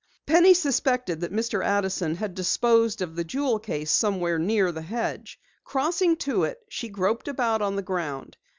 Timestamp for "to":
6.25-6.43